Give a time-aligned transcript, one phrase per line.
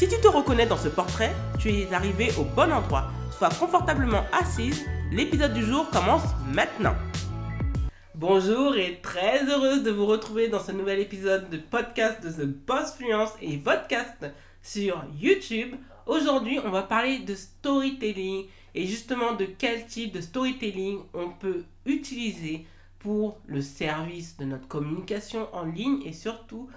[0.00, 3.10] Si tu te reconnais dans ce portrait, tu es arrivé au bon endroit.
[3.36, 6.94] Sois confortablement assise, l'épisode du jour commence maintenant.
[8.14, 12.46] Bonjour et très heureuse de vous retrouver dans ce nouvel épisode de podcast de The
[12.46, 14.24] Boss Fluence et podcast
[14.62, 15.74] sur YouTube.
[16.06, 21.64] Aujourd'hui, on va parler de storytelling et justement de quel type de storytelling on peut
[21.84, 22.64] utiliser
[23.00, 26.70] pour le service de notre communication en ligne et surtout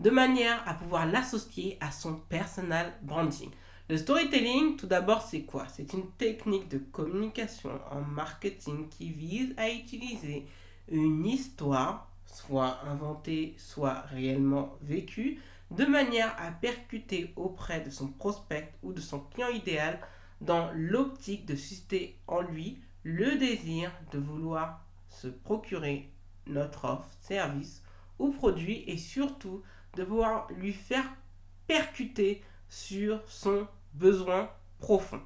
[0.00, 3.50] de manière à pouvoir l'associer à son personal branding.
[3.88, 5.66] Le storytelling, tout d'abord, c'est quoi?
[5.68, 10.46] C'est une technique de communication en marketing qui vise à utiliser
[10.90, 18.72] une histoire, soit inventée, soit réellement vécue, de manière à percuter auprès de son prospect
[18.82, 20.00] ou de son client idéal
[20.40, 26.10] dans l'optique de susciter en lui le désir de vouloir se procurer
[26.46, 27.82] notre offre, service
[28.18, 29.62] ou produit et surtout
[29.96, 31.04] de pouvoir lui faire
[31.66, 35.20] percuter sur son besoin profond.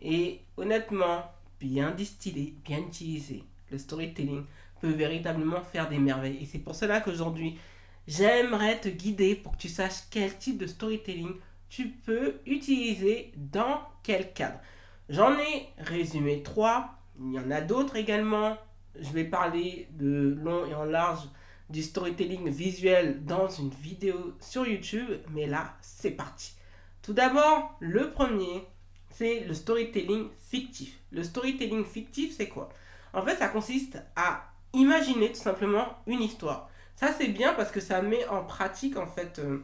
[0.00, 1.24] Et honnêtement,
[1.58, 4.44] bien distillé, bien utilisé, le storytelling
[4.80, 6.42] peut véritablement faire des merveilles.
[6.42, 7.58] Et c'est pour cela qu'aujourd'hui,
[8.06, 11.34] j'aimerais te guider pour que tu saches quel type de storytelling
[11.68, 14.58] tu peux utiliser dans quel cadre.
[15.08, 16.94] J'en ai résumé trois.
[17.20, 18.56] Il y en a d'autres également.
[18.98, 21.28] Je vais parler de long et en large
[21.70, 25.08] du storytelling visuel dans une vidéo sur YouTube.
[25.30, 26.54] Mais là, c'est parti.
[27.02, 28.66] Tout d'abord, le premier,
[29.10, 30.98] c'est le storytelling fictif.
[31.10, 32.68] Le storytelling fictif, c'est quoi?
[33.12, 36.68] En fait, ça consiste à imaginer tout simplement une histoire.
[36.96, 39.62] Ça, c'est bien parce que ça met en pratique, en fait, euh,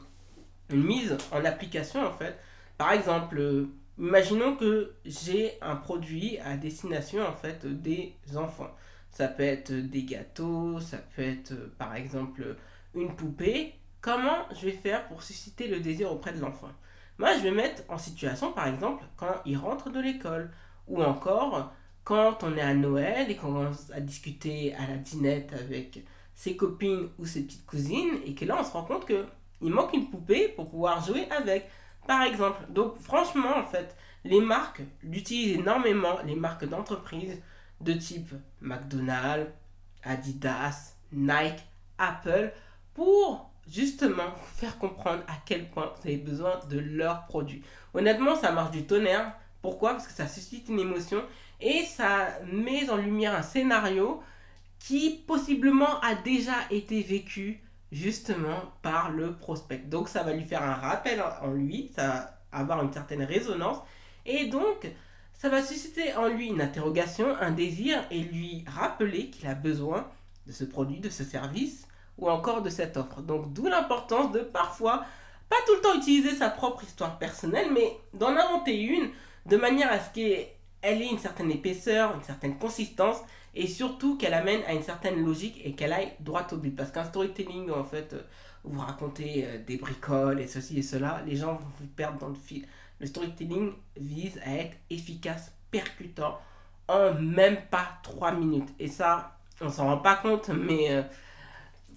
[0.71, 2.37] une mise en application en fait.
[2.78, 3.69] Par exemple, euh,
[3.99, 8.71] imaginons que j'ai un produit à destination en fait des enfants.
[9.16, 12.54] Ça peut être des gâteaux, ça peut être euh, par exemple
[12.94, 13.72] une poupée.
[14.03, 16.69] Comment je vais faire pour susciter le désir auprès de l'enfant?
[17.16, 20.50] Moi, je vais mettre en situation par exemple quand il rentre de l'école
[20.87, 21.72] ou encore
[22.05, 26.55] quand on est à Noël et qu'on commence à discuter à la dînette avec ses
[26.55, 29.25] copines ou ses petites cousines et que là on se rend compte que
[29.62, 31.71] il manque une poupée pour pouvoir jouer avec,
[32.06, 32.60] par exemple.
[32.69, 37.41] Donc franchement, en fait, les marques l'utilisent énormément, les marques d'entreprise
[37.81, 39.50] de type McDonald's,
[40.03, 41.64] Adidas, Nike,
[41.98, 42.53] Apple,
[42.94, 47.62] pour justement faire comprendre à quel point vous avez besoin de leurs produits.
[47.94, 49.32] Honnêtement, ça marche du tonnerre.
[49.62, 49.92] Pourquoi?
[49.92, 51.22] Parce que ça suscite une émotion
[51.60, 54.22] et ça met en lumière un scénario
[54.78, 57.60] qui possiblement a déjà été vécu
[57.91, 59.78] justement par le prospect.
[59.78, 63.78] Donc ça va lui faire un rappel en lui, ça va avoir une certaine résonance
[64.25, 64.87] et donc
[65.39, 70.09] ça va susciter en lui une interrogation, un désir et lui rappeler qu'il a besoin
[70.47, 71.87] de ce produit, de ce service
[72.19, 73.21] ou encore de cette offre.
[73.21, 75.05] Donc d'où l'importance de parfois
[75.49, 79.11] pas tout le temps utiliser sa propre histoire personnelle mais d'en inventer une
[79.47, 83.19] de manière à ce qu'elle ait une certaine épaisseur, une certaine consistance
[83.55, 86.77] et surtout qu'elle amène à une certaine logique et qu'elle aille droit au but.
[86.77, 88.23] Parce qu'un storytelling, en fait, euh,
[88.65, 92.29] vous racontez euh, des bricoles et ceci et cela, les gens vont vous perdre dans
[92.29, 92.67] le fil.
[93.01, 96.39] Le storytelling vise à être efficace, percutant,
[96.89, 98.71] en même pas 3 minutes.
[98.79, 101.03] Et ça, on s'en rend pas compte, mais euh,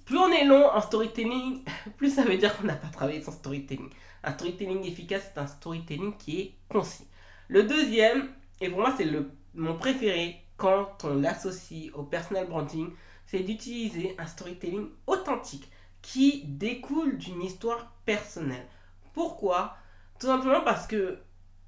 [0.05, 1.63] plus on est long en storytelling,
[1.97, 3.89] plus ça veut dire qu'on n'a pas travaillé son storytelling.
[4.23, 7.07] Un storytelling efficace, c'est un storytelling qui est concis.
[7.47, 12.91] Le deuxième, et pour moi c'est le mon préféré, quand on l'associe au personal branding,
[13.25, 15.69] c'est d'utiliser un storytelling authentique
[16.01, 18.65] qui découle d'une histoire personnelle.
[19.13, 19.75] Pourquoi?
[20.19, 21.17] Tout simplement parce que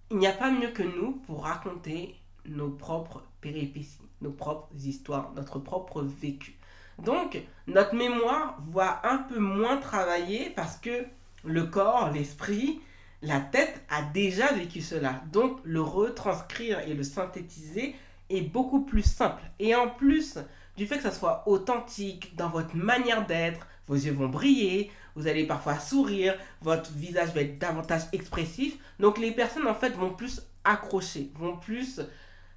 [0.09, 2.15] il n'y a pas mieux que nous pour raconter
[2.45, 6.57] nos propres péripéties, nos propres histoires, notre propre vécu.
[6.99, 11.05] Donc, notre mémoire va un peu moins travailler parce que
[11.45, 12.81] le corps, l'esprit,
[13.21, 15.21] la tête a déjà vécu cela.
[15.31, 17.95] Donc, le retranscrire et le synthétiser
[18.29, 19.43] est beaucoup plus simple.
[19.59, 20.37] Et en plus
[20.75, 25.27] du fait que ça soit authentique dans votre manière d'être, vos yeux vont briller, vous
[25.27, 28.77] allez parfois sourire, votre visage va être davantage expressif.
[28.99, 32.01] Donc les personnes en fait vont plus accrocher, vont plus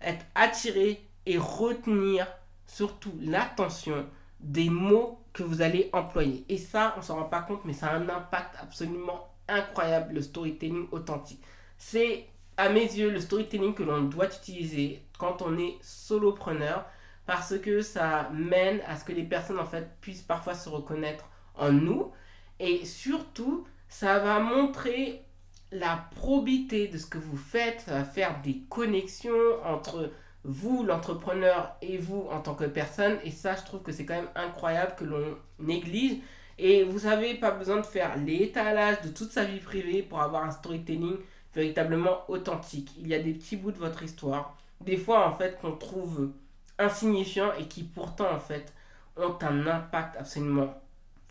[0.00, 2.26] être attirées et retenir
[2.66, 4.06] surtout l'attention
[4.40, 6.44] des mots que vous allez employer.
[6.48, 10.22] Et ça, on s'en rend pas compte, mais ça a un impact absolument incroyable, le
[10.22, 11.42] storytelling authentique.
[11.78, 12.26] C'est
[12.56, 16.86] à mes yeux, le storytelling que l'on doit utiliser quand on est solopreneur
[17.26, 21.28] parce que ça mène à ce que les personnes en fait puissent parfois se reconnaître
[21.54, 22.12] en nous.
[22.60, 25.22] Et surtout ça va montrer
[25.70, 29.32] la probité de ce que vous faites, ça va faire des connexions
[29.64, 30.10] entre
[30.44, 33.18] vous l'entrepreneur et vous en tant que personne.
[33.24, 36.18] Et ça je trouve que c'est quand même incroyable que l'on néglige.
[36.58, 40.44] Et vous n'avez pas besoin de faire l'étalage de toute sa vie privée pour avoir
[40.44, 41.16] un storytelling
[41.54, 42.92] véritablement authentique.
[42.98, 46.30] Il y a des petits bouts de votre histoire, des fois en fait qu'on trouve
[46.78, 48.72] insignifiants et qui pourtant en fait
[49.16, 50.74] ont un impact absolument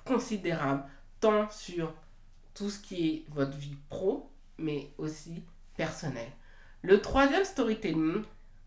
[0.06, 0.84] considérable
[1.20, 1.94] tant sur
[2.54, 5.44] tout ce qui est votre vie pro mais aussi
[5.76, 6.32] personnelle.
[6.82, 8.24] Le troisième storytelling,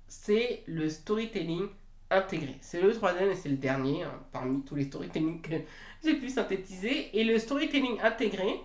[0.09, 1.69] c'est le storytelling
[2.11, 2.57] intégré.
[2.61, 5.55] C'est le troisième et c'est le dernier hein, parmi tous les storytelling que
[6.03, 7.19] j'ai pu synthétiser.
[7.19, 8.61] Et le storytelling intégré,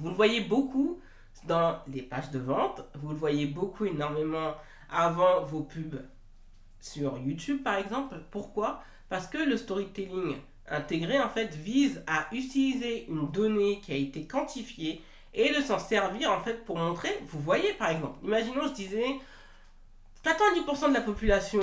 [0.00, 1.00] vous le voyez beaucoup
[1.46, 4.54] dans les pages de vente, vous le voyez beaucoup énormément
[4.90, 6.02] avant vos pubs
[6.80, 8.16] sur YouTube par exemple.
[8.30, 8.82] Pourquoi?
[9.08, 10.36] Parce que le storytelling
[10.70, 15.00] intégré en fait vise à utiliser une donnée qui a été quantifiée
[15.34, 19.06] et de s'en servir en fait pour montrer, vous voyez par exemple, imaginons je disais
[20.24, 21.60] 90% de la population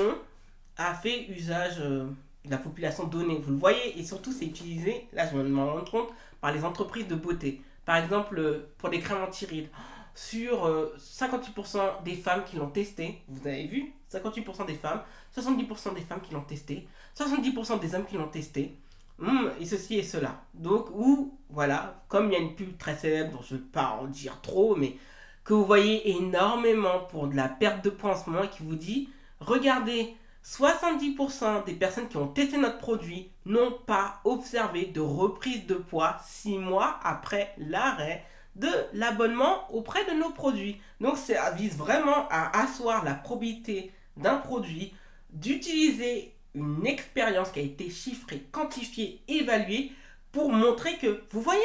[0.77, 2.06] a fait usage euh,
[2.45, 5.83] de la population donnée, vous le voyez, et surtout c'est utilisé, là je me rends
[5.85, 6.09] compte,
[6.41, 7.62] par les entreprises de beauté.
[7.85, 9.69] Par exemple, euh, pour les crèmes anti-rides,
[10.15, 13.94] sur 58% euh, des femmes qui l'ont testé, vous avez vu?
[14.12, 15.01] 58% des femmes,
[15.35, 18.77] 70% des femmes qui l'ont testé, 70% des hommes qui l'ont testé,
[19.19, 20.41] hmm, et ceci et cela.
[20.53, 23.65] Donc, ou, voilà, comme il y a une pub très célèbre dont je ne vais
[23.65, 24.95] pas en dire trop, mais
[25.44, 28.75] que vous voyez énormément pour de la perte de poids en ce moment qui vous
[28.75, 29.09] dit,
[29.41, 30.15] regardez,
[30.45, 36.17] 70% des personnes qui ont testé notre produit n'ont pas observé de reprise de poids
[36.23, 38.23] 6 mois après l'arrêt
[38.56, 40.80] de l'abonnement auprès de nos produits.
[41.02, 44.94] Donc ça vise vraiment à asseoir la probité d'un produit,
[45.31, 49.92] d'utiliser une expérience qui a été chiffrée, quantifiée, évaluée
[50.31, 51.62] pour montrer que, vous voyez,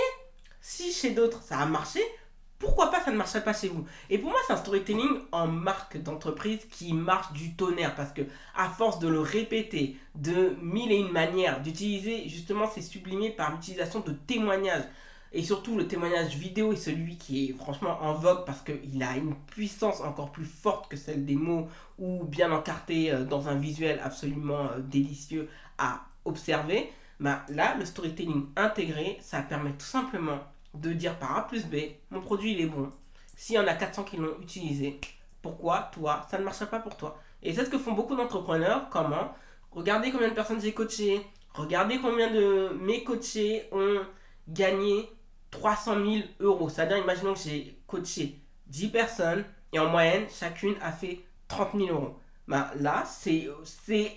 [0.60, 2.00] si chez d'autres ça a marché,
[2.60, 5.46] pourquoi pas ça ne marcherait pas chez vous Et pour moi, c'est un storytelling en
[5.46, 8.20] marque d'entreprise qui marche du tonnerre parce que
[8.54, 13.52] à force de le répéter de mille et une manières, d'utiliser justement, c'est sublimé par
[13.52, 14.84] l'utilisation de témoignages.
[15.32, 19.16] Et surtout, le témoignage vidéo est celui qui est franchement en vogue parce qu'il a
[19.16, 21.68] une puissance encore plus forte que celle des mots
[21.98, 25.48] ou bien encarté euh, dans un visuel absolument euh, délicieux
[25.78, 26.90] à observer.
[27.20, 30.40] Bah, là, le storytelling intégré, ça permet tout simplement
[30.74, 31.76] de dire par A plus B,
[32.10, 32.90] mon produit il est bon.
[33.36, 35.00] S'il y en a 400 qui l'ont utilisé,
[35.42, 37.18] pourquoi toi, ça ne marcherait pas pour toi?
[37.42, 38.88] Et c'est ce que font beaucoup d'entrepreneurs.
[38.90, 39.34] Comment?
[39.70, 41.24] Regardez combien de personnes j'ai coachées.
[41.54, 44.00] Regardez combien de mes coachés ont
[44.48, 45.08] gagné
[45.50, 46.06] 300 000
[46.40, 46.68] euros.
[46.68, 51.88] C'est-à-dire, imaginons que j'ai coaché 10 personnes et en moyenne, chacune a fait 30 000
[51.88, 52.16] euros.
[52.48, 53.48] Bah, là, c'est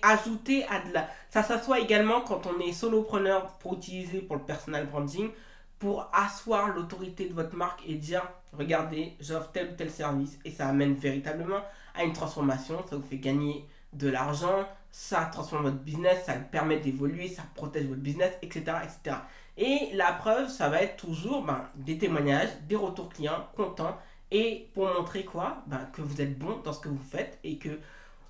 [0.02, 1.08] ajouté à de la...
[1.30, 5.30] Ça s'assoit également quand on est solopreneur pour utiliser pour le personal branding
[5.78, 8.22] pour asseoir l'autorité de votre marque et dire
[8.52, 11.60] regardez, j'offre tel ou tel service et ça amène véritablement
[11.94, 16.78] à une transformation, ça vous fait gagner de l'argent, ça transforme votre business, ça permet
[16.78, 19.16] d'évoluer, ça protège votre business, etc., etc.
[19.56, 23.96] Et la preuve, ça va être toujours ben, des témoignages, des retours clients contents
[24.30, 25.62] et pour montrer quoi?
[25.66, 27.78] Ben, Que vous êtes bon dans ce que vous faites et que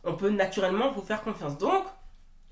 [0.04, 1.56] on peut naturellement vous faire confiance.
[1.56, 1.84] Donc,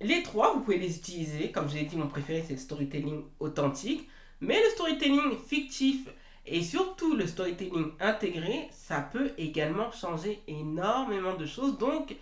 [0.01, 1.53] les trois, vous pouvez les utiliser.
[1.53, 4.09] Comme je l'ai dit, mon préféré, c'est le storytelling authentique.
[4.41, 6.09] Mais le storytelling fictif
[6.47, 11.79] et surtout le storytelling intégré, ça peut également changer énormément de choses.
[11.79, 12.17] Donc,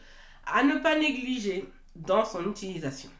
[0.55, 1.65] à ne pas négliger
[1.97, 3.11] dans son utilisation.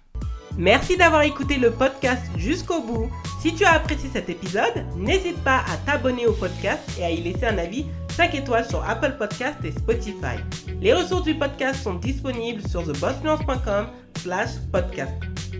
[0.59, 3.11] Merci d'avoir écouté le podcast jusqu'au bout.
[3.41, 7.21] Si tu as apprécié cet épisode, n'hésite pas à t'abonner au podcast et à y
[7.21, 10.37] laisser un avis 5 étoiles sur Apple Podcast et Spotify.
[10.81, 13.87] Les ressources du podcast sont disponibles sur thebossfluence.com
[14.19, 15.13] slash podcast.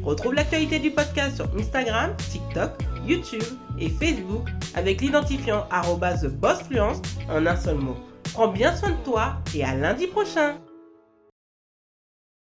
[0.03, 2.73] Retrouve l'actualité du podcast sur Instagram, TikTok,
[3.07, 3.43] YouTube
[3.79, 7.01] et Facebook avec l'identifiant TheBossFluence
[7.31, 7.97] en un seul mot.
[8.33, 10.57] Prends bien soin de toi et à lundi prochain